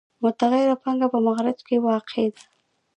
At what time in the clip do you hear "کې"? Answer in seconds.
1.67-1.75